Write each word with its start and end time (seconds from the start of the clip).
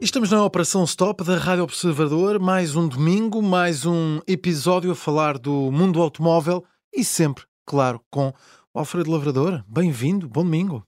Estamos 0.00 0.30
na 0.30 0.44
Operação 0.44 0.82
Stop 0.84 1.22
da 1.24 1.36
Rádio 1.36 1.64
Observador, 1.64 2.40
mais 2.40 2.74
um 2.74 2.88
domingo, 2.88 3.42
mais 3.42 3.84
um 3.84 4.20
episódio 4.26 4.90
a 4.90 4.94
falar 4.94 5.36
do 5.36 5.70
mundo 5.70 6.00
automóvel 6.00 6.64
e 6.94 7.04
sempre, 7.04 7.44
claro, 7.66 8.00
com 8.10 8.32
o 8.72 8.78
Alfredo 8.78 9.10
Lavrador. 9.10 9.62
Bem-vindo, 9.68 10.28
bom 10.28 10.42
domingo. 10.42 10.82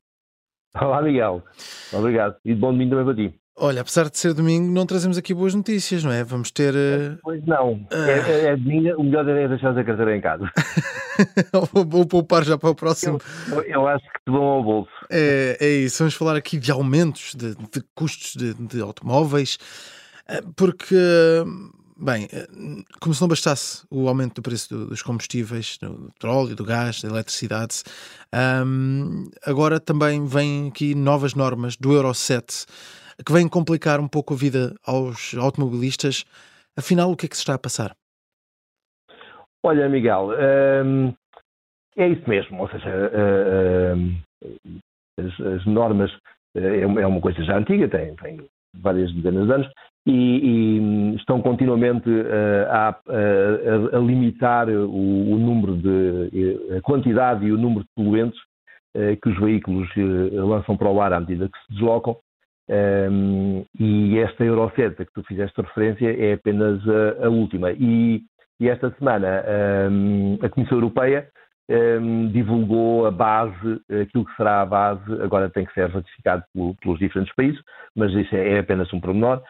Olá, 0.75 1.02
Miguel. 1.02 1.43
Obrigado. 1.93 2.36
E 2.45 2.54
bom 2.54 2.72
domingo 2.72 2.90
também 2.96 3.04
para 3.04 3.14
ti. 3.14 3.40
Olha, 3.61 3.80
apesar 3.80 4.09
de 4.09 4.16
ser 4.16 4.32
domingo, 4.34 4.72
não 4.72 4.86
trazemos 4.86 5.18
aqui 5.18 5.34
boas 5.34 5.52
notícias, 5.52 6.04
não 6.04 6.12
é? 6.12 6.22
Vamos 6.22 6.52
ter. 6.52 6.74
Uh... 6.74 7.18
Pois 7.22 7.45
não. 7.45 7.84
É, 7.91 8.11
é, 8.12 8.45
é 8.52 8.56
domingo, 8.56 9.00
o 9.00 9.02
melhor 9.02 9.29
é 9.29 9.48
deixar 9.48 9.77
a 9.77 9.84
carteira 9.84 10.16
em 10.16 10.20
casa. 10.20 10.48
Vou 11.73 12.06
poupar 12.06 12.45
já 12.45 12.56
para 12.56 12.70
o 12.70 12.74
próximo. 12.74 13.19
Eu, 13.48 13.62
eu, 13.62 13.88
acho 13.88 14.05
que 14.05 14.19
te 14.24 14.30
vão 14.30 14.45
ao 14.45 14.62
bolso. 14.62 14.91
É, 15.10 15.56
é 15.60 15.69
isso. 15.69 15.98
Vamos 15.98 16.14
falar 16.14 16.36
aqui 16.36 16.56
de 16.56 16.70
aumentos 16.70 17.34
de, 17.34 17.56
de 17.56 17.83
custos 17.97 18.34
de, 18.34 18.55
de, 18.55 18.80
automóveis, 18.80 19.59
eh, 20.28 20.41
porque. 20.55 20.97
Bem, 22.00 22.28
eh, 22.33 22.47
como 23.00 23.12
se 23.12 23.20
não 23.20 23.27
bastasse 23.27 23.84
o 23.91 24.06
aumento 24.06 24.36
do 24.36 24.42
preço 24.42 24.72
do, 24.72 24.86
dos 24.86 25.02
combustíveis, 25.02 25.78
do 25.83 26.12
petróleo, 26.12 26.55
do 26.55 26.64
gás, 26.64 27.02
da 27.02 27.09
eletricidade, 27.09 27.83
um, 28.64 29.28
agora 29.45 29.80
também 29.80 30.25
vêm 30.25 30.69
aqui 30.69 30.95
novas 30.95 31.34
normas 31.34 31.77
do 31.77 31.92
Euro 31.92 32.14
7 32.14 32.66
que 33.24 33.32
vêm 33.32 33.48
complicar 33.48 34.00
um 34.00 34.08
pouco 34.08 34.34
a 34.34 34.36
vida 34.36 34.74
aos 34.86 35.34
automobilistas. 35.34 36.24
Afinal, 36.77 37.10
o 37.10 37.16
que 37.16 37.27
é 37.27 37.28
que 37.28 37.36
se 37.36 37.42
está 37.42 37.54
a 37.54 37.58
passar? 37.58 37.94
Olha, 39.62 39.88
Miguel, 39.88 40.30
hum, 40.84 41.12
é 41.97 42.08
isso 42.08 42.28
mesmo. 42.28 42.60
Ou 42.60 42.69
seja, 42.69 42.88
hum, 43.97 44.16
as, 45.19 45.41
as, 45.41 45.66
normas 45.66 46.10
é, 46.55 46.80
é 46.80 47.06
uma 47.06 47.20
coisa 47.20 47.42
já 47.42 47.58
antiga, 47.58 47.88
tem, 47.88 48.14
tem 48.16 48.48
várias 48.77 49.12
dezenas 49.12 49.47
de 49.47 49.53
anos, 49.53 49.72
e, 50.06 50.12
e 50.12 51.16
estão 51.16 51.42
continuamente 51.42 52.08
uh, 52.08 52.66
a, 52.70 52.88
a, 52.88 53.97
a, 53.97 53.98
limitar 53.98 54.69
o, 54.69 55.32
o, 55.32 55.38
número 55.38 55.77
de 55.77 56.77
a 56.77 56.80
quantidade 56.80 57.44
e 57.44 57.53
o 57.53 57.58
número 57.58 57.82
de 57.82 57.91
poluentes 57.94 58.41
que 59.22 59.28
os 59.28 59.38
veículos 59.38 59.88
lançam 60.32 60.77
para 60.77 60.91
o 60.91 61.00
ar 61.00 61.12
à 61.12 61.20
medida 61.20 61.48
que 61.48 61.58
se 61.58 61.75
deslocam 61.75 62.16
um, 62.70 63.64
e 63.78 64.19
esta 64.19 64.44
Euro 64.44 64.70
7 64.77 65.02
a 65.02 65.05
que 65.05 65.12
tu 65.12 65.22
fizeste 65.22 65.61
referência 65.61 66.14
é 66.16 66.34
apenas 66.34 66.80
a, 66.86 67.27
a 67.27 67.30
última. 67.30 67.72
E, 67.72 68.22
e, 68.60 68.69
esta 68.69 68.91
semana 68.98 69.42
um, 69.91 70.38
a 70.42 70.48
Comissão 70.48 70.77
Europeia 70.77 71.28
um, 71.70 72.28
divulgou 72.28 73.06
a 73.06 73.10
base, 73.10 73.80
aquilo 74.02 74.25
que 74.25 74.36
será 74.36 74.60
a 74.60 74.66
base, 74.66 75.12
agora 75.22 75.50
tem 75.50 75.64
que 75.64 75.72
ser 75.72 75.88
ratificado 75.88 76.42
pelo, 76.52 76.75
pelos 76.77 76.98
diferentes 76.98 77.34
países, 77.34 77.60
mas 77.97 78.12
isso 78.12 78.34
é, 78.34 78.55
é 78.55 78.58
apenas 78.58 78.92
um 78.92 79.00
pormenor, 79.00 79.42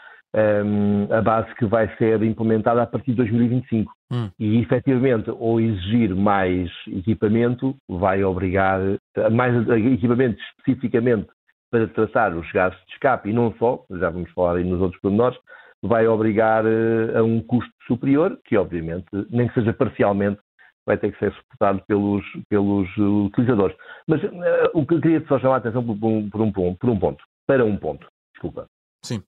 a 1.10 1.22
base 1.22 1.52
que 1.54 1.64
vai 1.64 1.88
ser 1.96 2.22
implementada 2.22 2.82
a 2.82 2.86
partir 2.86 3.12
de 3.12 3.16
2025. 3.16 3.90
Hum. 4.12 4.30
E 4.38 4.60
efetivamente, 4.60 5.30
ou 5.30 5.60
exigir 5.60 6.14
mais 6.14 6.70
equipamento, 6.86 7.74
vai 7.88 8.22
obrigar, 8.22 8.78
mais 9.32 9.68
equipamento 9.68 10.38
especificamente 10.58 11.28
para 11.70 11.86
tratar 11.88 12.34
os 12.34 12.50
gases 12.52 12.78
de 12.86 12.92
escape 12.92 13.30
e 13.30 13.32
não 13.32 13.54
só, 13.58 13.84
já 13.90 14.10
vamos 14.10 14.30
falar 14.32 14.56
aí 14.56 14.64
nos 14.64 14.80
outros 14.80 15.00
pormenores, 15.00 15.38
vai 15.82 16.06
obrigar 16.06 16.64
uh, 16.64 17.18
a 17.18 17.22
um 17.22 17.40
custo 17.40 17.72
superior, 17.86 18.38
que 18.44 18.56
obviamente, 18.56 19.06
nem 19.30 19.48
que 19.48 19.54
seja 19.54 19.72
parcialmente, 19.72 20.40
vai 20.86 20.96
ter 20.96 21.12
que 21.12 21.18
ser 21.18 21.32
suportado 21.34 21.82
pelos, 21.86 22.24
pelos 22.48 22.88
utilizadores. 22.96 23.76
Mas 24.06 24.22
uh, 24.22 24.70
o 24.74 24.86
que 24.86 24.94
eu 24.94 25.00
queria 25.00 25.24
só 25.26 25.38
chamar 25.38 25.56
a 25.56 25.58
atenção 25.58 25.84
por, 25.84 26.08
um, 26.08 26.30
por, 26.30 26.40
um, 26.40 26.52
por 26.52 26.90
um 26.90 26.98
ponto, 26.98 27.24
para 27.46 27.64
um 27.64 27.76
ponto, 27.76 28.06
desculpa. 28.32 28.66
Sim. 29.04 29.22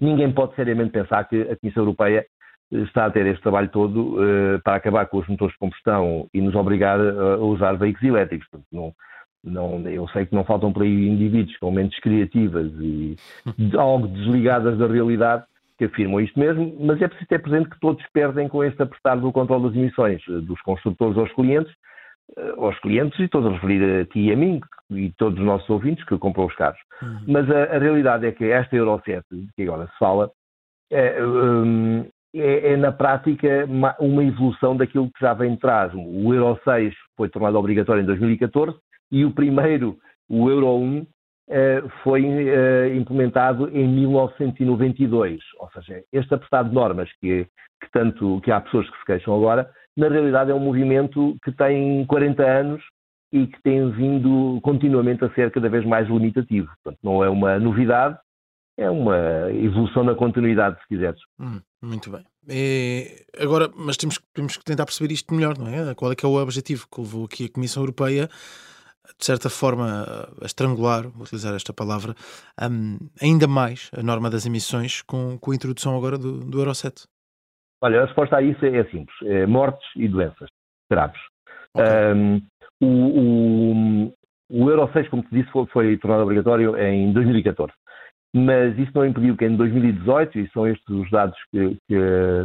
Ninguém 0.00 0.32
pode 0.32 0.54
seriamente 0.54 0.92
pensar 0.92 1.24
que 1.24 1.42
a 1.42 1.56
Comissão 1.56 1.82
Europeia 1.82 2.26
está 2.70 3.06
a 3.06 3.10
ter 3.10 3.26
este 3.26 3.42
trabalho 3.42 3.68
todo 3.70 4.16
uh, 4.16 4.60
para 4.62 4.76
acabar 4.76 5.06
com 5.06 5.18
os 5.18 5.26
motores 5.26 5.52
de 5.54 5.58
combustão 5.58 6.28
e 6.32 6.40
nos 6.40 6.54
obrigar 6.54 7.00
a 7.00 7.36
usar 7.38 7.72
veículos 7.72 8.08
elétricos. 8.08 8.46
Não, 8.70 8.94
não, 9.42 9.80
eu 9.88 10.06
sei 10.08 10.26
que 10.26 10.34
não 10.34 10.44
faltam 10.44 10.72
por 10.72 10.82
aí 10.82 11.08
indivíduos 11.08 11.56
com 11.58 11.70
mentes 11.70 11.98
criativas 12.00 12.70
e 12.80 13.16
algo 13.76 14.06
desligadas 14.08 14.78
da 14.78 14.86
realidade 14.86 15.44
que 15.78 15.86
afirmam 15.86 16.20
isto 16.20 16.38
mesmo, 16.38 16.76
mas 16.78 17.00
é 17.00 17.08
preciso 17.08 17.28
ter 17.28 17.38
presente 17.40 17.70
que 17.70 17.80
todos 17.80 18.04
perdem 18.12 18.48
com 18.48 18.62
este 18.62 18.82
apertar 18.82 19.16
do 19.16 19.32
controle 19.32 19.64
das 19.64 19.74
emissões, 19.74 20.22
eh, 20.28 20.40
dos 20.42 20.60
construtores 20.60 21.16
aos 21.16 21.32
clientes, 21.32 21.72
eh, 22.36 22.52
aos 22.58 22.78
clientes, 22.80 23.18
e 23.18 23.24
estou 23.24 23.46
a 23.46 23.52
referir 23.52 24.02
a 24.02 24.04
ti 24.04 24.20
e 24.20 24.32
a 24.32 24.36
mim 24.36 24.60
e 24.90 25.10
todos 25.12 25.38
os 25.38 25.44
nossos 25.44 25.70
ouvintes 25.70 26.04
que 26.04 26.18
compram 26.18 26.44
os 26.44 26.54
carros. 26.54 26.78
Uhum. 27.00 27.20
Mas 27.28 27.50
a, 27.50 27.76
a, 27.76 27.78
realidade 27.78 28.26
é 28.26 28.32
que 28.32 28.44
esta 28.44 28.76
Euro 28.76 29.00
7, 29.02 29.24
que 29.56 29.62
agora 29.62 29.86
se 29.86 29.98
fala, 29.98 30.30
é, 30.90 31.24
um, 31.24 32.04
é, 32.34 32.72
é, 32.72 32.76
na 32.76 32.92
prática 32.92 33.66
uma, 33.66 34.24
evolução 34.24 34.76
daquilo 34.76 35.10
que 35.10 35.20
já 35.20 35.34
vem 35.34 35.54
de 35.54 35.60
trás. 35.60 35.92
O 35.94 36.32
Euro 36.32 36.58
6 36.64 36.94
foi 37.16 37.28
tornado 37.28 37.58
obrigatório 37.58 38.02
em 38.02 38.06
2014 38.06 38.76
e 39.10 39.24
o 39.24 39.32
primeiro, 39.32 39.98
o 40.28 40.48
Euro 40.48 40.76
1, 40.76 41.06
eh, 41.52 41.82
foi 42.04 42.24
eh, 42.24 42.94
implementado 42.94 43.68
em 43.76 43.88
1992. 43.88 45.40
Ou 45.58 45.68
seja, 45.72 46.04
este 46.12 46.32
apertado 46.32 46.68
de 46.68 46.74
normas 46.74 47.10
que, 47.20 47.44
que, 47.80 47.90
tanto 47.92 48.40
que 48.42 48.52
há 48.52 48.60
pessoas 48.60 48.88
que 48.88 48.98
se 48.98 49.04
queixam 49.04 49.34
agora, 49.34 49.68
na 49.96 50.08
realidade 50.08 50.52
é 50.52 50.54
um 50.54 50.60
movimento 50.60 51.36
que 51.42 51.50
tem 51.50 52.06
40 52.06 52.42
anos 52.44 52.82
e 53.32 53.48
que 53.48 53.60
tem 53.62 53.90
vindo 53.90 54.60
continuamente 54.62 55.24
a 55.24 55.30
ser 55.30 55.50
cada 55.50 55.68
vez 55.68 55.84
mais 55.84 56.08
limitativo. 56.08 56.68
Portanto, 56.84 57.00
não 57.02 57.24
é 57.24 57.28
uma 57.28 57.58
novidade, 57.58 58.16
é 58.78 58.88
uma 58.88 59.50
evolução 59.52 60.04
na 60.04 60.14
continuidade, 60.14 60.80
se 60.80 60.86
quiseres. 60.86 61.20
Hum, 61.40 61.60
muito 61.82 62.10
bem. 62.10 62.24
E 62.48 63.24
agora, 63.38 63.70
mas 63.74 63.96
temos, 63.96 64.18
temos 64.34 64.56
que 64.56 64.64
tentar 64.64 64.84
perceber 64.84 65.12
isto 65.12 65.34
melhor, 65.34 65.58
não 65.58 65.68
é? 65.68 65.94
Qual 65.94 66.12
é 66.12 66.14
que 66.14 66.24
é 66.24 66.28
o 66.28 66.40
objetivo 66.40 66.86
que 66.92 67.00
levou 67.00 67.24
aqui 67.24 67.46
a 67.46 67.52
Comissão 67.52 67.82
Europeia 67.82 68.28
de 69.18 69.24
certa 69.24 69.50
forma, 69.50 70.04
a 70.40 70.46
estrangular, 70.46 71.02
vou 71.08 71.22
utilizar 71.22 71.54
esta 71.54 71.72
palavra, 71.72 72.14
um, 72.60 72.98
ainda 73.20 73.46
mais 73.46 73.90
a 73.96 74.02
norma 74.02 74.30
das 74.30 74.46
emissões 74.46 75.02
com, 75.02 75.38
com 75.38 75.50
a 75.50 75.54
introdução 75.54 75.96
agora 75.96 76.16
do, 76.16 76.40
do 76.40 76.58
Euro 76.58 76.74
7? 76.74 77.06
Olha, 77.82 78.02
a 78.02 78.06
resposta 78.06 78.36
a 78.36 78.42
isso 78.42 78.64
é, 78.64 78.84
simples: 78.84 79.16
é 79.24 79.46
mortes 79.46 79.88
e 79.96 80.06
doenças 80.06 80.48
graves. 80.90 81.20
Okay. 81.74 82.12
Um, 82.14 82.42
o, 82.80 82.86
o, 82.86 84.14
o, 84.50 84.70
Euro 84.70 84.90
6, 84.92 85.08
como 85.08 85.22
te 85.22 85.30
disse, 85.32 85.50
foi, 85.50 85.66
foi 85.66 85.96
tornado 85.98 86.22
obrigatório 86.22 86.76
em 86.76 87.12
2014 87.12 87.72
mas 88.34 88.78
isso 88.78 88.92
não 88.94 89.04
impediu 89.04 89.36
que 89.36 89.44
em 89.44 89.56
2018, 89.56 90.38
e 90.38 90.50
são 90.50 90.66
estes 90.66 90.88
os 90.88 91.10
dados 91.10 91.36
que, 91.50 91.76
que, 91.88 91.96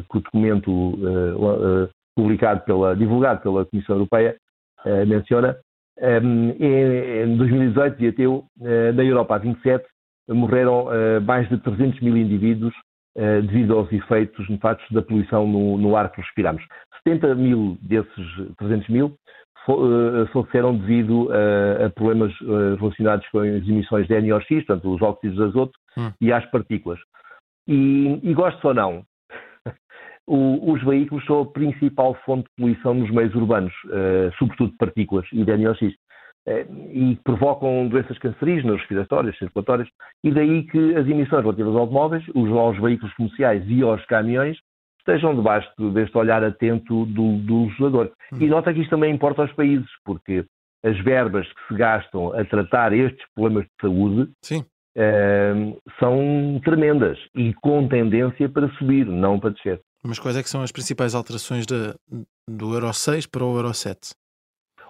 que 0.09 0.17
o 0.17 0.21
documento 0.21 0.71
uh, 0.71 1.83
uh, 1.83 1.89
publicado 2.15 2.61
pela, 2.61 2.95
divulgado 2.95 3.41
pela 3.41 3.65
Comissão 3.65 3.95
Europeia 3.95 4.35
uh, 4.85 5.05
menciona, 5.05 5.57
em 5.97 7.37
2018, 7.37 7.97
dia 7.97 8.11
teu, 8.11 8.43
eh, 8.61 8.91
na 8.91 9.01
Europa, 9.01 9.35
a 9.35 9.37
27, 9.37 9.85
morreram 10.27 10.87
mais 11.25 11.47
de 11.47 11.57
300 11.57 12.01
mil 12.01 12.17
indivíduos 12.17 12.73
devido 13.15 13.77
aos 13.77 13.89
efeitos 13.93 14.49
nefastos 14.49 14.85
da 14.91 15.01
poluição 15.01 15.47
no, 15.47 15.77
no 15.77 15.95
ar 15.95 16.11
que 16.11 16.19
respiramos. 16.19 16.61
70 17.07 17.35
mil 17.35 17.77
desses 17.81 18.27
300 18.57 18.89
mil 18.89 19.15
faleceram 20.31 20.77
devido 20.77 21.29
a, 21.31 21.85
a, 21.85 21.89
problemas 21.89 22.33
relacionados 22.79 23.27
com 23.29 23.39
as 23.39 23.67
emissões 23.67 24.07
de 24.07 24.21
NOx, 24.21 24.47
portanto, 24.47 24.93
os 24.93 25.01
óxidos 25.01 25.37
de 25.37 25.43
azoto, 25.43 25.73
hum. 25.97 26.11
e 26.21 26.31
às 26.31 26.45
partículas. 26.51 26.99
E, 27.67 28.19
e 28.21 28.33
gosto 28.33 28.67
ou 28.67 28.73
não, 28.73 29.03
o, 30.27 30.71
os 30.71 30.83
veículos 30.83 31.25
são 31.25 31.41
a 31.41 31.45
principal 31.45 32.15
fonte 32.25 32.43
de 32.43 32.55
poluição 32.57 32.93
nos 32.93 33.09
meios 33.11 33.33
urbanos, 33.33 33.73
uh, 33.85 34.31
sobretudo 34.37 34.71
de 34.71 34.77
partículas 34.77 35.25
e 35.31 35.43
de 35.43 35.57
NOx, 35.57 35.81
uh, 35.81 35.91
e 36.91 37.17
provocam 37.23 37.87
doenças 37.87 38.17
cancerígenas, 38.19 38.79
respiratórias, 38.79 39.37
circulatórias, 39.37 39.89
e 40.23 40.31
daí 40.31 40.63
que 40.63 40.95
as 40.95 41.07
emissões 41.07 41.41
relativas 41.41 41.73
aos 41.73 41.81
automóveis, 41.81 42.23
os, 42.35 42.51
aos 42.51 42.79
veículos 42.79 43.13
comerciais 43.15 43.63
e 43.67 43.81
aos 43.81 44.05
caminhões 44.05 44.57
estejam 45.05 45.35
debaixo 45.35 45.69
deste 45.93 46.17
olhar 46.17 46.43
atento 46.43 47.05
do, 47.05 47.37
do 47.37 47.65
legislador. 47.65 48.11
Hum. 48.33 48.37
E 48.41 48.47
nota 48.47 48.73
que 48.73 48.81
isto 48.81 48.89
também 48.89 49.13
importa 49.13 49.43
aos 49.43 49.53
países, 49.53 49.89
porque 50.03 50.45
as 50.83 50.99
verbas 51.03 51.47
que 51.47 51.67
se 51.67 51.75
gastam 51.75 52.33
a 52.33 52.43
tratar 52.43 52.93
estes 52.93 53.25
problemas 53.33 53.65
de 53.65 53.71
saúde 53.81 54.31
uh, 54.53 55.81
são 55.99 56.61
tremendas 56.63 57.17
e 57.35 57.53
com 57.55 57.87
tendência 57.87 58.49
para 58.49 58.69
subir, 58.73 59.05
não 59.05 59.39
para 59.39 59.51
descer. 59.51 59.79
Mas 60.03 60.19
quais 60.19 60.37
é 60.37 60.43
que 60.43 60.49
são 60.49 60.61
as 60.61 60.71
principais 60.71 61.15
alterações 61.15 61.65
de, 61.65 61.93
do 62.47 62.73
Euro 62.73 62.93
6 62.93 63.25
para 63.25 63.43
o 63.43 63.55
Euro 63.55 63.73
7? 63.73 64.13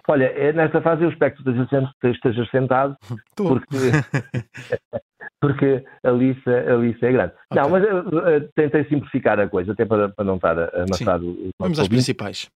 Olha, 0.08 0.26
é 0.26 0.52
nesta 0.52 0.80
fase 0.80 1.02
eu 1.02 1.10
espero 1.10 1.34
que 1.34 1.50
esteja, 1.50 1.90
esteja 2.04 2.46
sentado, 2.50 2.96
porque, 3.34 3.66
porque 5.40 5.84
a 6.02 6.10
lista, 6.10 6.50
a 6.50 6.76
lista 6.76 7.06
é 7.06 7.12
grande. 7.12 7.32
Okay. 7.50 7.62
Não, 7.62 7.70
mas 7.70 7.84
eu, 7.84 7.96
eu, 8.10 8.48
tentei 8.54 8.84
simplificar 8.84 9.38
a 9.38 9.48
coisa, 9.48 9.72
até 9.72 9.84
para, 9.84 10.08
para 10.08 10.24
não 10.24 10.36
estar 10.36 10.58
amassado. 10.74 11.50
Vamos 11.58 11.78
às 11.78 11.88
principais. 11.88 12.48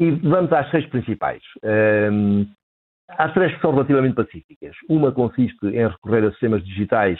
E 0.00 0.10
vamos 0.10 0.52
às 0.52 0.70
seis 0.70 0.86
principais. 0.86 1.42
Um, 1.62 2.46
há 3.08 3.28
três 3.28 3.54
que 3.54 3.60
são 3.60 3.72
relativamente 3.72 4.14
pacíficas. 4.14 4.74
Uma 4.88 5.12
consiste 5.12 5.66
em 5.66 5.86
recorrer 5.86 6.24
a 6.24 6.30
sistemas 6.30 6.64
digitais 6.64 7.18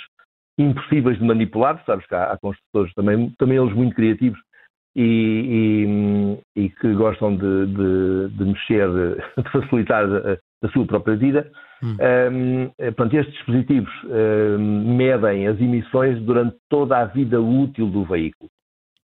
impossíveis 0.59 1.19
de 1.19 1.25
manipular, 1.25 1.82
sabes 1.87 2.06
que 2.06 2.15
há, 2.15 2.32
há 2.32 2.38
construtores 2.38 2.93
também, 2.94 3.31
também 3.38 3.58
eles 3.58 3.75
muito 3.75 3.94
criativos 3.94 4.38
e, 4.94 6.38
e, 6.56 6.65
e 6.65 6.70
que 6.70 6.93
gostam 6.94 7.37
de, 7.37 7.67
de, 7.67 8.29
de, 8.37 8.44
mexer, 8.44 8.88
de 9.37 9.50
facilitar 9.50 10.06
a, 10.62 10.67
a 10.67 10.70
sua 10.70 10.87
própria 10.87 11.17
vida. 11.17 11.50
Hum. 11.82 11.97
Um, 12.32 12.70
portanto, 12.93 13.14
estes 13.14 13.35
dispositivos 13.35 13.93
um, 14.05 14.97
medem 14.97 15.49
as 15.49 15.61
emissões 15.61 16.20
durante 16.23 16.56
toda 16.69 16.99
a 16.99 17.05
vida 17.06 17.41
útil 17.41 17.88
do 17.88 18.05
veículo 18.05 18.49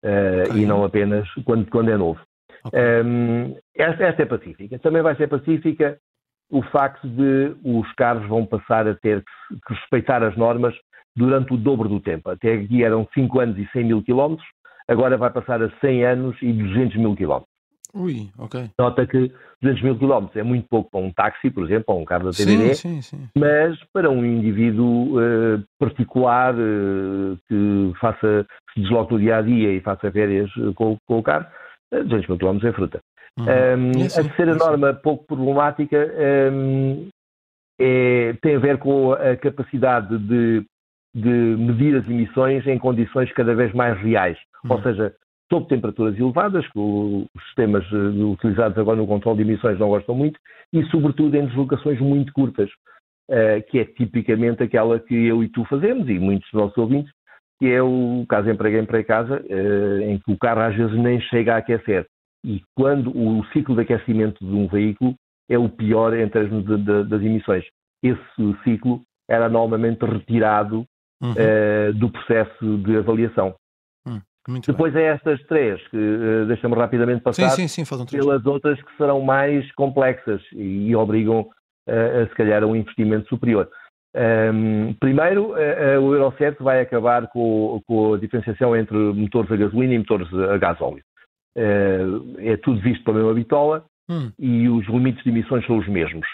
uh, 0.04 0.50
okay. 0.50 0.62
e 0.62 0.66
não 0.66 0.84
apenas 0.84 1.28
quando, 1.44 1.70
quando 1.70 1.90
é 1.90 1.96
novo. 1.96 2.20
Okay. 2.64 2.80
Um, 3.04 3.56
esta, 3.76 4.04
esta, 4.04 4.22
é 4.22 4.26
pacífica. 4.26 4.78
Também 4.78 5.02
vai 5.02 5.14
ser 5.16 5.28
pacífica 5.28 5.98
o 6.50 6.62
facto 6.62 7.08
de 7.08 7.54
os 7.64 7.90
carros 7.94 8.28
vão 8.28 8.44
passar 8.46 8.86
a 8.86 8.94
ter 8.94 9.22
que, 9.22 9.60
que 9.66 9.74
respeitar 9.74 10.22
as 10.22 10.36
normas 10.36 10.74
durante 11.16 11.52
o 11.54 11.56
dobro 11.56 11.88
do 11.88 12.00
tempo. 12.00 12.30
Até 12.30 12.54
aqui 12.54 12.82
eram 12.82 13.08
5 13.14 13.40
anos 13.40 13.58
e 13.58 13.66
100 13.72 13.84
mil 13.84 14.02
quilómetros, 14.02 14.46
agora 14.88 15.16
vai 15.16 15.30
passar 15.30 15.62
a 15.62 15.70
100 15.80 16.04
anos 16.04 16.36
e 16.42 16.52
200 16.52 16.96
mil 16.96 17.16
quilómetros. 17.16 17.53
Ui, 17.94 18.28
ok. 18.38 18.70
Nota 18.78 19.06
que 19.06 19.30
200 19.62 19.82
mil 19.82 19.98
quilómetros 19.98 20.36
é 20.36 20.42
muito 20.42 20.66
pouco 20.68 20.90
para 20.90 21.00
um 21.00 21.12
táxi, 21.12 21.48
por 21.48 21.64
exemplo, 21.64 21.94
ou 21.94 22.00
um 22.00 22.04
carro 22.04 22.24
da 22.24 22.30
TVD, 22.30 22.74
sim, 22.74 23.00
sim, 23.00 23.02
sim. 23.02 23.28
mas 23.38 23.78
para 23.92 24.10
um 24.10 24.24
indivíduo 24.24 25.16
uh, 25.16 25.62
particular 25.78 26.54
uh, 26.54 27.38
que 27.48 27.92
faça, 28.00 28.44
se 28.72 28.80
desloque 28.80 29.12
no 29.12 29.20
dia 29.20 29.36
a 29.36 29.42
dia 29.42 29.72
e 29.72 29.80
faça 29.80 30.10
férias 30.10 30.50
uh, 30.56 30.74
com, 30.74 30.96
com, 31.06 31.18
o 31.18 31.22
carro, 31.22 31.46
200 31.92 32.26
mil 32.28 32.38
quilómetros 32.38 32.70
é 32.70 32.74
fruta. 32.74 33.00
Uhum. 33.38 33.46
Um, 33.46 33.90
a 34.04 34.22
terceira 34.22 34.54
norma 34.54 34.92
pouco 34.94 35.24
problemática 35.26 35.96
um, 36.52 37.08
é, 37.80 38.34
tem 38.40 38.56
a 38.56 38.60
ver 38.60 38.78
com 38.78 39.12
a 39.12 39.36
capacidade 39.36 40.18
de, 40.18 40.64
de 41.14 41.28
medir 41.28 41.96
as 41.96 42.08
emissões 42.08 42.66
em 42.66 42.78
condições 42.78 43.32
cada 43.32 43.54
vez 43.54 43.72
mais 43.72 43.98
reais, 44.00 44.38
uhum. 44.64 44.72
ou 44.72 44.82
seja, 44.82 45.14
sob 45.50 45.68
temperaturas 45.68 46.18
elevadas, 46.18 46.66
que 46.68 46.78
os 46.78 47.26
sistemas 47.46 47.84
eh, 47.92 48.24
utilizados 48.24 48.78
agora 48.78 48.96
no 48.96 49.06
controle 49.06 49.42
de 49.42 49.50
emissões 49.50 49.78
não 49.78 49.88
gostam 49.88 50.14
muito, 50.14 50.38
e 50.72 50.84
sobretudo 50.86 51.36
em 51.36 51.46
deslocações 51.46 52.00
muito 52.00 52.32
curtas, 52.32 52.68
uh, 53.30 53.62
que 53.68 53.78
é 53.78 53.84
tipicamente 53.84 54.62
aquela 54.62 54.98
que 54.98 55.14
eu 55.14 55.42
e 55.42 55.48
tu 55.48 55.64
fazemos, 55.66 56.08
e 56.08 56.18
muitos 56.18 56.48
dos 56.50 56.60
nossos 56.60 56.78
ouvintes, 56.78 57.12
que 57.60 57.70
é 57.70 57.82
o 57.82 58.24
caso 58.28 58.50
emprego 58.50 58.86
para 58.86 59.04
casa, 59.04 59.40
uh, 59.42 60.00
em 60.02 60.18
que 60.18 60.32
o 60.32 60.38
carro 60.38 60.62
às 60.62 60.74
vezes 60.74 60.96
nem 60.96 61.20
chega 61.20 61.54
a 61.54 61.58
aquecer. 61.58 62.06
E 62.44 62.62
quando 62.74 63.10
o 63.16 63.44
ciclo 63.52 63.74
de 63.74 63.82
aquecimento 63.82 64.44
de 64.44 64.52
um 64.52 64.66
veículo 64.66 65.14
é 65.48 65.58
o 65.58 65.68
pior 65.68 66.16
em 66.16 66.28
termos 66.28 66.64
de, 66.64 66.76
de, 66.76 67.04
das 67.04 67.22
emissões. 67.22 67.64
Esse 68.02 68.62
ciclo 68.64 69.02
era 69.28 69.48
normalmente 69.48 70.04
retirado 70.04 70.84
uhum. 71.22 71.32
uh, 71.32 71.92
do 71.94 72.10
processo 72.10 72.78
de 72.78 72.96
avaliação. 72.96 73.54
Muito 74.46 74.70
Depois 74.70 74.92
bem. 74.92 75.04
é 75.04 75.06
estas 75.06 75.42
três, 75.44 75.80
que 75.88 75.96
uh, 75.96 76.46
deixa-me 76.46 76.74
rapidamente 76.74 77.22
passar 77.22 77.48
sim, 77.50 77.66
sim, 77.66 77.84
sim, 77.84 78.06
pelas 78.10 78.44
outras 78.44 78.80
que 78.82 78.96
serão 78.96 79.20
mais 79.22 79.70
complexas 79.72 80.42
e, 80.52 80.88
e 80.88 80.96
obrigam 80.96 81.40
uh, 81.40 82.22
a, 82.22 82.28
se 82.28 82.34
calhar, 82.34 82.62
a 82.62 82.66
um 82.66 82.76
investimento 82.76 83.28
superior. 83.28 83.68
Um, 84.14 84.94
primeiro, 85.00 85.52
uh, 85.52 86.00
o 86.00 86.14
Euro 86.14 86.34
7 86.36 86.62
vai 86.62 86.80
acabar 86.80 87.26
com, 87.28 87.80
com, 87.86 88.14
a 88.14 88.18
diferenciação 88.18 88.76
entre 88.76 88.96
motores 88.96 89.50
a 89.50 89.56
gasolina 89.56 89.94
e 89.94 89.98
motores 89.98 90.28
a 90.34 90.58
gasóleo. 90.58 91.02
é 91.56 92.56
tudo 92.58 92.80
visto 92.80 93.02
pela 93.02 93.16
mesma 93.16 93.34
bitola 93.34 93.84
hum. 94.10 94.30
e 94.38 94.68
os 94.68 94.86
limites 94.86 95.24
de 95.24 95.30
emissões 95.30 95.66
são 95.66 95.78
os 95.78 95.88
mesmos. 95.88 96.26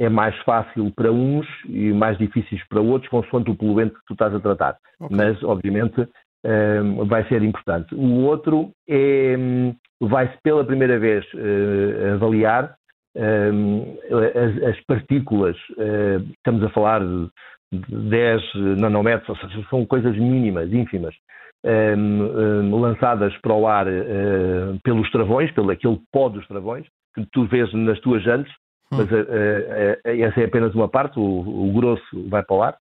é 0.00 0.08
mais 0.08 0.36
fácil 0.42 0.90
para 0.92 1.12
uns 1.12 1.46
e 1.66 1.92
mais 1.92 2.16
difíceis 2.16 2.66
para 2.66 2.80
outros, 2.80 3.10
consoante 3.10 3.50
o 3.50 3.54
poluente 3.54 3.94
que 3.94 4.06
tu 4.06 4.14
estás 4.14 4.34
a 4.34 4.40
tratar. 4.40 4.78
Okay. 5.00 5.16
Mas, 5.16 5.40
obviamente, 5.44 6.08
vai 7.06 7.26
ser 7.28 7.42
importante. 7.42 7.94
O 7.94 8.24
outro 8.24 8.70
é, 8.88 9.36
vai-se 10.00 10.36
pela 10.42 10.64
primeira 10.64 10.98
vez 10.98 11.24
uh, 11.34 12.14
avaliar 12.14 12.76
as, 13.16 14.62
as, 14.62 14.80
partículas, 14.84 15.56
uh, 15.70 16.24
estamos 16.36 16.62
a 16.62 16.68
falar 16.68 17.00
de, 17.00 17.28
de 17.72 18.10
10 18.10 18.42
nanômetros, 18.78 19.28
ou 19.28 19.36
seja, 19.36 19.66
são 19.68 19.84
coisas 19.84 20.16
mínimas, 20.16 20.72
ínfimas, 20.72 21.14
lançadas 22.70 23.36
para 23.38 23.52
o 23.52 23.66
ar 23.66 23.88
uh, 23.88 24.78
pelos 24.84 25.10
travões, 25.10 25.50
pelo 25.50 25.72
aquele 25.72 25.98
pó 26.12 26.28
dos 26.28 26.46
travões, 26.46 26.86
que 27.14 27.26
tu 27.32 27.46
vês 27.46 27.72
nas 27.72 27.98
tuas 28.00 28.22
jantes, 28.22 28.52
hum. 28.92 28.98
mas 28.98 29.08
essa 30.04 30.40
é 30.40 30.44
apenas 30.44 30.72
uma 30.74 30.88
parte, 30.88 31.18
o, 31.18 31.22
o 31.22 31.72
grosso 31.72 32.28
vai 32.28 32.44
para 32.44 32.56
o 32.56 32.62
ar 32.62 32.76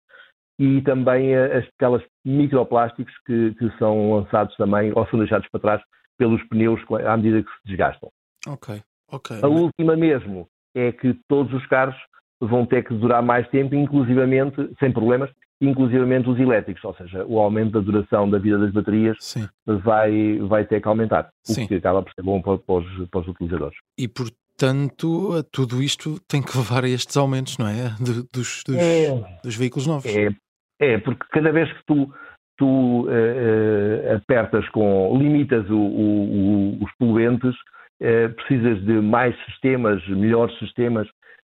e 0.60 0.82
também 0.82 1.36
aquelas 1.36 2.04
microplásticos 2.26 3.14
que, 3.26 3.54
que, 3.56 3.70
são 3.78 4.14
lançados 4.14 4.56
também 4.56 4.92
ou 4.96 5.08
são 5.08 5.20
deixados 5.20 5.48
para 5.50 5.62
trás 5.62 5.82
pelos 6.18 6.42
pneus 6.48 6.82
à 7.06 7.16
medida 7.16 7.44
que 7.44 7.50
se 7.50 7.68
desgastam. 7.68 8.10
Ok, 8.48 8.82
ok. 9.12 9.40
A 9.42 9.48
última 9.48 9.96
mesmo 9.96 10.48
é 10.76 10.92
que 10.92 11.14
todos 11.28 11.54
os 11.54 11.66
carros 11.68 11.96
vão 12.40 12.66
ter 12.66 12.84
que 12.84 12.94
durar 12.94 13.22
mais 13.22 13.48
tempo, 13.50 13.76
inclusivamente, 13.76 14.56
sem 14.80 14.92
problemas, 14.92 15.30
inclusivamente 15.60 16.30
os 16.30 16.40
elétricos, 16.40 16.84
ou 16.84 16.94
seja, 16.96 17.26
o 17.26 17.40
aumento 17.40 17.72
da 17.72 17.80
duração 17.80 18.30
da 18.30 18.38
vida 18.38 18.58
das 18.60 18.72
baterias 18.72 19.18
vai, 19.66 20.38
vai 20.40 20.66
ter 20.66 20.82
que 20.82 20.88
aumentar, 20.88 21.30
o 21.48 21.54
Sim. 21.54 21.68
que 21.68 21.76
acaba 21.76 22.04
por 22.04 22.14
ser 22.14 22.22
bom 22.22 22.42
para, 22.42 22.58
para, 22.60 22.76
os, 22.76 23.10
para 23.10 23.20
os 23.22 23.28
utilizadores. 23.28 23.78
E 23.98 24.08
portanto, 24.08 25.44
tudo 25.52 25.82
isto 25.82 26.20
tem 26.28 26.42
que 26.42 26.56
levar 26.58 26.84
a 26.84 26.90
estes 26.90 27.18
aumentos, 27.18 27.58
não 27.58 27.68
é? 27.68 27.96
Dos, 28.00 28.64
dos, 28.64 28.76
é, 28.78 29.40
dos 29.44 29.56
veículos 29.56 29.88
novos. 29.88 30.06
É, 30.06 30.30
é, 30.80 30.98
porque 31.00 31.26
cada 31.32 31.52
vez 31.52 31.72
que 31.72 31.86
tu, 31.86 32.14
tu 32.58 33.08
uh, 33.08 34.16
apertas 34.16 34.68
com, 34.70 35.18
limitas 35.18 35.68
o, 35.70 35.78
o, 35.78 36.84
os 36.84 36.92
poluentes, 37.00 37.56
uh, 38.02 38.34
precisas 38.36 38.84
de 38.84 38.94
mais 38.94 39.36
sistemas, 39.46 40.06
melhores 40.08 40.58
sistemas. 40.60 41.08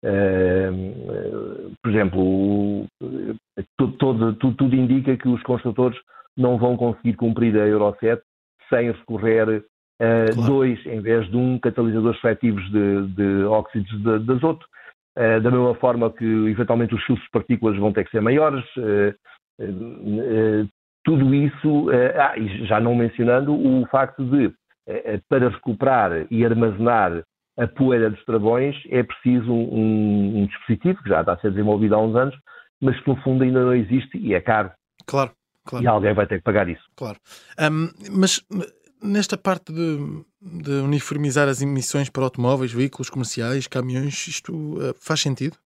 Uh, 0.05 1.73
por 1.83 1.91
exemplo, 1.91 2.87
todo, 3.79 4.35
tudo, 4.35 4.55
tudo 4.55 4.77
indica 4.77 5.17
que 5.17 5.29
os 5.29 5.43
construtores 5.43 5.99
não 6.37 6.59
vão 6.59 6.77
conseguir 6.77 7.15
cumprir 7.15 7.57
a 7.57 7.67
Euro 7.67 7.97
7 8.01 8.23
sem 8.69 8.91
recorrer 8.91 9.63
a 10.01 10.33
claro. 10.33 10.49
dois 10.49 10.85
em 10.87 11.01
vez 11.01 11.27
de 11.31 11.37
um 11.37 11.59
catalisadores 11.59 12.21
seletivos 12.21 12.65
de, 12.71 13.07
de 13.15 13.45
óxidos 13.45 14.03
de, 14.03 14.19
de 14.19 14.33
azoto. 14.33 14.67
Eh, 15.17 15.39
da 15.41 15.51
mesma 15.51 15.75
forma 15.77 16.11
que 16.13 16.25
eventualmente 16.25 16.95
os 16.95 17.05
filtros 17.05 17.25
de 17.25 17.31
partículas 17.31 17.79
vão 17.79 17.93
ter 17.93 18.05
que 18.05 18.11
ser 18.11 18.21
maiores. 18.21 18.65
Eh, 18.77 19.15
eh, 19.61 20.65
tudo 21.05 21.35
isso, 21.35 21.89
ah, 22.19 22.35
já 22.67 22.81
não 22.81 22.95
mencionando 22.95 23.53
o 23.53 23.87
facto 23.89 24.25
de, 24.25 24.51
para 25.29 25.51
recuperar 25.51 26.27
e 26.31 26.45
armazenar 26.45 27.23
a 27.59 27.67
poeira 27.69 28.09
dos 28.09 28.25
travões, 28.25 28.75
é 28.89 29.03
preciso 29.03 29.53
um, 29.53 30.39
um, 30.39 30.47
dispositivo 30.47 31.03
que 31.03 31.11
já 31.11 31.21
está 31.21 31.35
a 31.35 31.39
ser 31.39 31.51
desenvolvido 31.51 31.95
há 31.95 31.99
uns 31.99 32.17
anos, 32.17 32.35
mas 32.81 32.99
que 33.01 33.09
no 33.09 33.17
fundo 33.17 33.45
ainda 33.45 33.63
não 33.65 33.75
existe 33.75 34.17
e 34.17 34.33
é 34.35 34.41
caro. 34.41 34.73
Claro, 35.07 35.33
claro. 35.67 35.85
E 35.85 35.89
alguém 35.89 36.15
vai 36.15 36.27
ter 36.27 36.39
que 36.39 36.45
pagar 36.45 36.71
isso. 36.71 36.85
Claro. 36.97 37.19
Um, 37.61 37.91
mas 38.11 38.43
nesta 39.05 39.37
parte 39.37 39.73
de, 39.73 39.99
de, 40.41 40.71
uniformizar 40.83 41.49
as 41.49 41.61
emissões 41.61 42.09
para 42.09 42.25
automóveis, 42.25 42.73
veículos 42.73 43.11
comerciais, 43.11 43.67
caminhões, 43.67 44.27
isto 44.27 44.53
uh, 44.53 44.95
faz 45.01 45.21
sentido? 45.21 45.57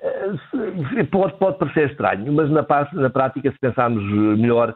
Uh, 0.00 1.06
pode, 1.10 1.38
pode 1.38 1.58
parecer 1.58 1.90
estranho, 1.90 2.32
mas 2.32 2.50
na, 2.50 2.64
na 2.92 3.10
prática, 3.10 3.50
se 3.50 3.58
pensarmos 3.58 4.04
melhor, 4.38 4.70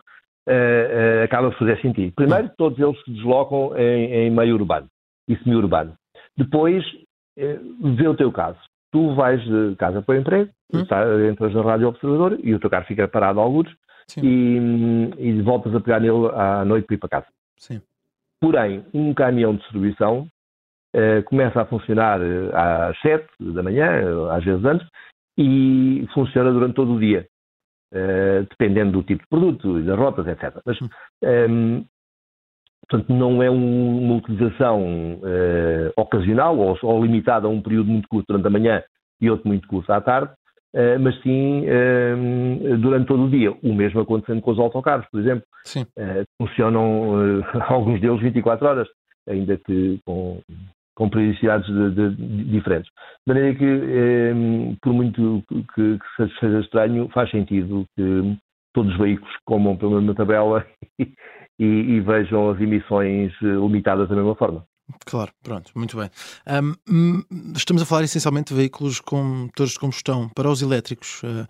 uh, 0.48 1.24
acaba 1.24 1.50
por 1.50 1.58
fazer 1.58 1.80
sentido. 1.80 2.12
Primeiro, 2.14 2.46
hum. 2.46 2.50
todos 2.56 2.78
eles 2.78 3.04
se 3.04 3.12
deslocam 3.12 3.76
em, 3.76 4.26
em 4.26 4.30
meio 4.30 4.54
urbano 4.54 4.88
e 5.28 5.36
semi-urbano. 5.36 5.94
Depois, 6.36 6.82
vê 7.36 8.08
o 8.08 8.16
teu 8.16 8.32
caso. 8.32 8.58
Tu 8.90 9.14
vais 9.14 9.42
de 9.42 9.76
casa 9.76 10.02
para 10.02 10.14
o 10.14 10.18
emprego, 10.18 10.50
hum. 10.72 10.80
entras 11.30 11.54
na 11.54 11.62
rádio 11.62 11.88
observador 11.88 12.38
e 12.42 12.54
o 12.54 12.58
teu 12.58 12.68
carro 12.68 12.86
fica 12.86 13.06
parado 13.06 13.40
a 13.40 13.42
alguns 13.42 13.68
e, 14.16 15.10
e, 15.18 15.42
voltas 15.42 15.74
a 15.74 15.80
pegar 15.80 16.00
nele 16.00 16.28
à 16.34 16.64
noite 16.64 16.86
para 16.86 16.94
ir 16.94 16.98
para 16.98 17.08
casa. 17.08 17.26
Sim. 17.62 17.80
Porém, 18.40 18.84
um 18.92 19.14
caminhão 19.14 19.52
de 19.52 19.60
distribuição 19.60 20.26
uh, 20.96 21.22
começa 21.26 21.62
a 21.62 21.64
funcionar 21.64 22.20
eh, 22.20 22.50
às 22.52 23.00
7 23.00 23.24
da 23.38 23.62
manhã, 23.62 23.88
às 24.32 24.44
vezes 24.44 24.64
antes, 24.64 24.88
e 25.38 26.04
funciona 26.12 26.50
durante 26.50 26.74
todo 26.74 26.94
o 26.94 26.98
dia, 26.98 27.24
uh, 27.94 28.44
dependendo 28.50 28.90
do 28.90 29.04
tipo 29.04 29.22
de 29.22 29.28
produto 29.28 29.78
e 29.78 29.84
das 29.84 29.96
rotas, 29.96 30.26
etc. 30.26 30.60
Mas, 30.66 30.82
um, 30.82 30.88
ehm, 31.22 31.84
portanto, 32.88 33.14
não 33.14 33.40
é 33.40 33.48
um, 33.48 34.06
uma 34.06 34.16
utilização 34.16 35.20
uh, 35.20 35.92
ocasional 35.96 36.58
ou, 36.58 36.76
ou, 36.82 37.04
limitada 37.04 37.46
a 37.46 37.50
um 37.50 37.62
período 37.62 37.92
muito 37.92 38.08
curto 38.08 38.26
durante 38.26 38.48
a 38.48 38.50
manhã 38.50 38.82
e 39.20 39.30
outro 39.30 39.46
muito 39.46 39.68
curto 39.68 39.92
à 39.92 40.00
tarde, 40.00 40.34
Uh, 40.74 40.98
mas 40.98 41.20
sim 41.22 41.66
uh, 41.66 42.78
durante 42.78 43.06
todo 43.06 43.24
o 43.24 43.30
dia. 43.30 43.52
O 43.62 43.74
mesmo 43.74 44.00
acontecendo 44.00 44.40
com 44.40 44.52
os 44.52 44.58
autocarros, 44.58 45.06
por 45.10 45.20
exemplo. 45.20 45.44
Uh, 45.76 46.24
funcionam 46.40 47.42
alguns 47.68 48.00
deles 48.00 48.20
24 48.20 48.66
horas, 48.66 48.88
ainda 49.28 49.58
que 49.58 50.00
com, 50.04 50.40
com 50.94 51.08
periodicidades 51.08 51.66
de, 51.66 51.90
de, 51.90 52.44
diferentes. 52.44 52.90
De 53.26 53.34
maneira 53.34 53.58
que, 53.58 53.64
eh, 53.64 54.32
por 54.82 54.92
muito 54.92 55.42
que, 55.48 55.98
que, 55.98 56.38
seja 56.40 56.60
estranho, 56.60 57.08
faz 57.12 57.30
sentido 57.30 57.84
que 57.96 58.36
todos 58.74 58.92
os 58.92 58.98
veículos 58.98 59.34
comam 59.44 59.76
pela 59.76 59.96
mesma 59.96 60.14
tabela 60.14 60.66
e, 61.00 61.64
e, 61.64 62.00
vejam 62.00 62.50
as 62.50 62.60
emissões 62.60 63.32
eh, 63.42 63.46
limitadas 63.46 64.08
da 64.08 64.16
mesma 64.16 64.34
forma. 64.34 64.64
Claro, 65.04 65.32
pronto, 65.42 65.72
muito 65.74 65.96
bem. 65.96 66.10
Um, 66.88 67.22
estamos 67.54 67.82
a 67.82 67.86
falar 67.86 68.04
essencialmente 68.04 68.52
de 68.52 68.60
veículos 68.60 69.00
com 69.00 69.22
motores 69.22 69.72
de 69.72 69.78
combustão. 69.78 70.28
Para 70.34 70.50
os 70.50 70.62
elétricos, 70.62 71.22
uh, 71.22 71.46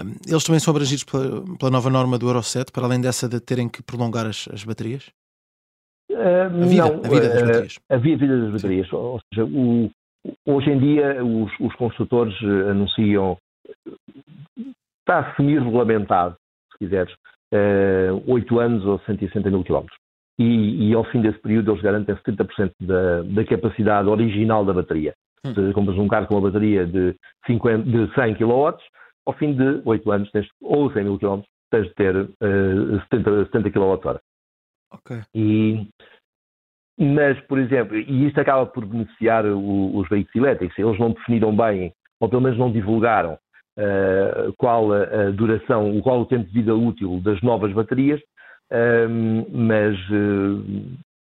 um, 0.00 0.14
eles 0.26 0.44
também 0.44 0.60
são 0.60 0.72
abrangidos 0.72 1.04
pela, 1.04 1.44
pela, 1.58 1.70
nova 1.70 1.90
norma 1.90 2.18
do 2.18 2.28
Euro 2.28 2.42
7, 2.42 2.72
para 2.72 2.84
além 2.84 3.00
dessa 3.00 3.28
de 3.28 3.40
terem 3.40 3.68
que 3.68 3.82
prolongar 3.82 4.26
as, 4.26 4.48
as 4.52 4.64
baterias? 4.64 5.10
Uh, 6.10 6.16
a, 6.16 6.48
vida, 6.48 6.88
não, 6.88 7.04
a 7.04 7.08
vida 7.08 7.28
das 7.28 7.42
baterias. 7.42 7.78
A 7.90 7.96
vida 7.96 8.26
das 8.26 8.52
baterias. 8.52 8.92
Ou 8.92 9.20
seja, 9.32 9.46
o, 9.46 9.90
hoje 10.46 10.70
em 10.70 10.78
dia 10.78 11.24
os, 11.24 11.52
os 11.60 11.74
construtores 11.76 12.34
anunciam, 12.70 13.36
está 15.00 15.34
semi-regulamentado, 15.36 16.36
se 16.72 16.78
quiseres, 16.78 17.12
uh, 17.52 18.22
8 18.26 18.58
anos 18.58 18.84
ou 18.84 18.98
160 19.00 19.50
mil 19.50 19.64
quilómetros. 19.64 19.98
E, 20.38 20.88
e, 20.90 20.94
ao 20.94 21.04
fim 21.04 21.20
desse 21.20 21.38
período 21.40 21.72
eles 21.72 21.82
garantem 21.82 22.14
70% 22.14 22.72
da, 22.80 23.22
da 23.22 23.44
capacidade 23.44 24.08
original 24.08 24.64
da 24.64 24.72
bateria. 24.72 25.14
Hum. 25.44 25.52
Se 25.52 25.72
compras 25.72 25.98
um 25.98 26.06
carro 26.06 26.26
com 26.26 26.34
uma 26.34 26.48
bateria 26.48 26.86
de, 26.86 27.14
50, 27.46 27.82
de 27.82 28.14
100 28.14 28.34
kW, 28.36 28.76
ao 29.26 29.34
fim 29.34 29.54
de 29.54 29.82
8 29.84 30.10
anos 30.10 30.30
tens, 30.30 30.46
ou 30.60 30.92
100 30.92 31.04
mil 31.04 31.18
km, 31.18 31.42
tens 31.70 31.86
de 31.88 31.94
ter 31.94 32.16
uh, 32.16 33.00
70, 33.10 33.44
70 33.46 33.70
kWh. 33.70 34.20
Ok. 34.92 35.20
E, 35.34 35.86
mas, 36.98 37.38
por 37.42 37.58
exemplo, 37.58 37.96
e 37.96 38.26
isto 38.26 38.40
acaba 38.40 38.66
por 38.66 38.84
beneficiar 38.84 39.44
o, 39.46 39.96
os 39.96 40.08
veículos 40.08 40.34
elétricos, 40.34 40.78
eles 40.78 40.98
não 40.98 41.12
definiram 41.12 41.54
bem, 41.54 41.92
ou 42.20 42.28
pelo 42.28 42.42
menos 42.42 42.58
não 42.58 42.72
divulgaram, 42.72 43.34
uh, 43.34 44.52
qual 44.56 44.92
a, 44.92 45.02
a, 45.02 45.30
duração, 45.30 46.00
qual 46.00 46.20
o 46.20 46.26
tempo 46.26 46.46
de 46.46 46.52
vida 46.52 46.74
útil 46.74 47.20
das 47.22 47.40
novas 47.42 47.72
baterias, 47.72 48.20
um, 48.72 49.46
mas 49.50 49.96
uh, 50.10 50.64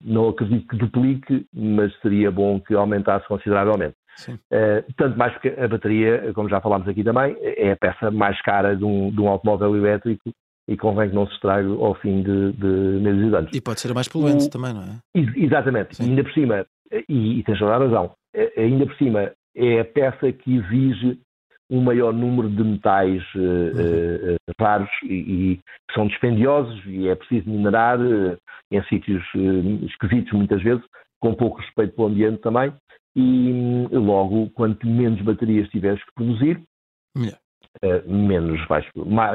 não 0.03 0.29
acredito 0.29 0.69
que 0.69 0.77
duplique, 0.77 1.47
mas 1.55 1.95
seria 2.01 2.31
bom 2.31 2.61
que 2.61 2.75
aumentasse 2.75 3.27
consideravelmente. 3.27 3.95
Uh, 4.29 4.83
tanto 4.97 5.19
mais 5.19 5.33
porque 5.35 5.55
a 5.61 5.69
bateria, 5.69 6.33
como 6.35 6.49
já 6.49 6.61
falámos 6.61 6.89
aqui 6.89 7.05
também, 7.05 7.37
é 7.41 7.73
a 7.73 7.77
peça 7.77 8.11
mais 8.11 8.41
cara 8.43 8.75
de 8.75 8.85
um, 8.85 9.11
de 9.11 9.21
um 9.21 9.29
automóvel 9.29 9.77
elétrico 9.77 10.31
e 10.69 10.77
convém 10.77 11.11
que 11.11 11.15
não 11.15 11.27
se 11.27 11.35
estrague 11.35 11.69
ao 11.69 11.95
fim 11.97 12.23
de, 12.23 12.53
de 12.53 12.67
meses 13.01 13.31
e 13.31 13.37
anos. 13.37 13.51
E 13.55 13.61
pode 13.61 13.81
ser 13.81 13.95
mais 13.95 14.09
poluente 14.09 14.47
o, 14.47 14.51
também, 14.51 14.73
não 14.73 14.83
é? 14.83 14.99
Exatamente. 15.15 16.03
E 16.03 16.07
ainda 16.07 16.25
por 16.25 16.33
cima, 16.33 16.67
e, 17.09 17.39
e 17.39 17.43
tens 17.45 17.59
toda 17.59 17.75
a 17.75 17.79
razão, 17.79 18.13
ainda 18.57 18.87
por 18.87 18.97
cima 18.97 19.33
é 19.55 19.81
a 19.81 19.85
peça 19.85 20.33
que 20.33 20.57
exige 20.57 21.19
um 21.71 21.81
maior 21.81 22.13
número 22.13 22.49
de 22.49 22.63
metais 22.63 23.23
uh, 23.35 23.39
uh, 23.39 24.37
raros 24.61 24.91
e, 25.05 25.59
que 25.89 25.95
são 25.95 26.07
dispendiosos 26.07 26.81
e 26.87 27.09
é 27.09 27.15
preciso 27.15 27.51
minerar 27.51 28.01
uh, 28.01 28.37
em 28.71 28.83
sítios 28.85 29.25
esquisitos 29.83 30.33
muitas 30.33 30.63
vezes, 30.63 30.85
com 31.21 31.35
pouco 31.35 31.61
respeito 31.61 31.95
pelo 31.95 32.09
ambiente 32.09 32.41
também, 32.41 32.73
e 33.15 33.53
hum, 33.53 33.89
logo, 33.93 34.51
quanto 34.51 34.87
menos 34.87 35.21
baterias 35.23 35.69
tiveres 35.69 36.03
que 36.05 36.13
produzir, 36.15 36.61
menos, 38.07 38.67
vais, 38.69 38.87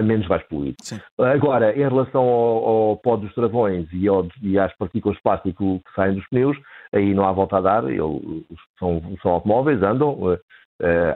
menos 0.03 0.27
vais 0.27 0.43
poluir. 0.47 0.75
Sim. 0.81 0.99
Agora, 1.17 1.75
em 1.75 1.87
relação 1.87 2.21
ao, 2.21 2.67
ao 2.67 2.97
pó 2.97 3.15
dos 3.15 3.33
travões 3.33 3.87
e, 3.93 4.07
ao, 4.07 4.27
e, 4.41 4.57
às 4.59 4.75
partículas 4.77 5.17
de 5.17 5.23
plástico 5.23 5.79
que 5.85 5.95
saem 5.95 6.15
dos 6.15 6.27
pneus, 6.27 6.57
aí 6.93 7.13
não 7.13 7.25
há 7.25 7.31
volta 7.31 7.57
a 7.57 7.61
dar, 7.61 7.83
eles 7.85 8.01
são, 8.77 9.01
são 9.21 9.31
automóveis, 9.31 9.81
andam, 9.81 10.37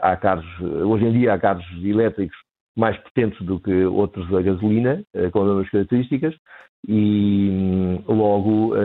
há 0.01 0.15
carros, 0.15 0.45
hoje 0.61 1.05
em 1.05 1.13
dia 1.13 1.33
há 1.33 1.39
carros 1.39 1.65
elétricos 1.83 2.37
mais 2.77 2.97
potentes 2.97 3.43
do 3.45 3.59
que 3.59 3.85
outros 3.85 4.31
a 4.33 4.41
gasolina, 4.41 5.01
uh, 5.15 5.31
com 5.31 5.41
as 5.41 5.47
mesmas 5.47 5.69
características, 5.69 6.35
e 6.87 7.49
um, 7.49 8.03
logo 8.13 8.75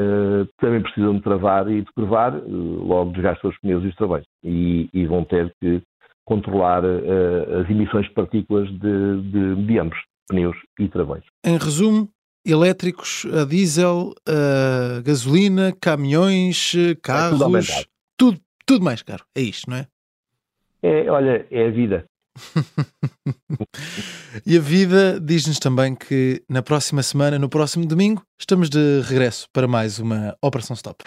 também 0.59 0.81
precisam 0.81 1.17
de 1.17 1.23
travar 1.23 1.71
e 1.71 1.83
de 1.83 1.93
curvar, 1.93 2.33
logo 2.47 3.13
desgastam 3.13 3.51
os 3.51 3.59
pneus 3.59 3.85
e 3.85 3.89
os 3.89 3.95
travões. 3.95 4.25
E, 4.43 4.89
e 4.95 5.07
vão 5.07 5.23
ter 5.25 5.55
que 5.61 5.83
controlar 6.25 6.83
as 6.83 7.69
emissões 7.69 8.07
de 8.07 8.15
partículas 8.15 8.71
de, 8.71 9.23
de, 9.23 9.67
de 9.67 9.79
ambos, 9.79 9.99
pneus 10.29 10.57
e 10.79 10.89
travões. 10.89 11.25
Em 11.45 11.59
resumo, 11.59 12.09
elétricos, 12.47 13.27
a 13.27 13.45
diesel, 13.45 14.15
a 14.27 15.03
gasolina, 15.03 15.75
caminhões, 15.79 16.73
carros, 17.03 17.43
é 17.43 17.45
tudo, 17.45 17.89
tudo, 18.17 18.41
tudo 18.65 18.85
mais 18.85 19.03
caro. 19.03 19.25
É 19.37 19.43
isto, 19.43 19.69
não 19.69 19.77
é? 19.77 19.87
É, 20.83 21.11
olha, 21.11 21.47
é 21.51 21.67
a 21.67 21.71
vida. 21.71 22.05
e 24.47 24.57
a 24.57 24.61
vida 24.61 25.21
diz-nos 25.21 25.59
também 25.59 25.95
que 25.95 26.43
na 26.49 26.63
próxima 26.63 27.03
semana, 27.03 27.39
no 27.39 27.49
próximo 27.49 27.87
domingo, 27.87 28.23
estamos 28.39 28.71
de 28.71 29.01
regresso 29.03 29.47
para 29.53 29.69
mais 29.69 29.99
uma 29.99 30.37
Operação 30.43 30.75
Stop. 30.75 31.05